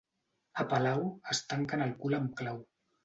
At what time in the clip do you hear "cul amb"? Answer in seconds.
2.03-2.33